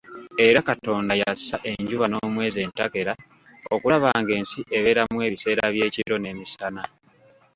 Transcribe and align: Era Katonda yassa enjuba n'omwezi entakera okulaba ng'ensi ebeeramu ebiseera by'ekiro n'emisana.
Era 0.45 0.59
Katonda 0.69 1.13
yassa 1.21 1.57
enjuba 1.71 2.05
n'omwezi 2.09 2.57
entakera 2.65 3.13
okulaba 3.73 4.09
ng'ensi 4.21 4.59
ebeeramu 4.77 5.17
ebiseera 5.27 5.63
by'ekiro 5.73 6.15
n'emisana. 6.19 6.83